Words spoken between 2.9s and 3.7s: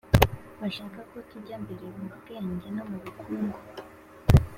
bukungu,